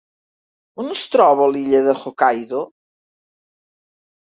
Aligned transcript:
On 0.83 0.89
es 0.93 1.03
troba 1.15 1.51
l'illa 1.51 1.83
de 1.89 1.95
Hokkaido? 1.99 2.65